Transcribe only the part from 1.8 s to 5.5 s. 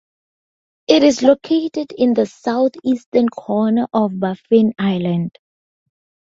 in the southeastern corner of Baffin Island.